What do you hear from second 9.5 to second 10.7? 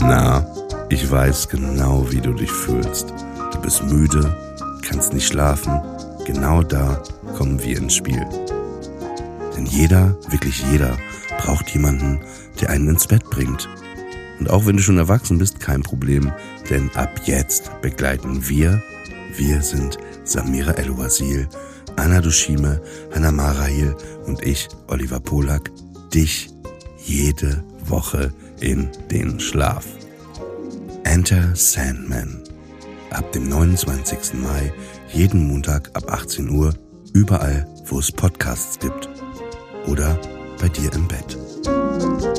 Denn jeder, wirklich